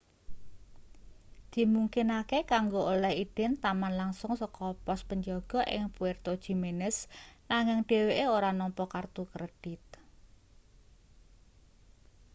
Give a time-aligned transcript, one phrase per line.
[1.53, 6.95] dimungkinake kanggo oleh idin taman langsung saka pos penjaga ing puerto jiménez
[7.51, 9.83] nanging dheweke ora nampa kertu kredit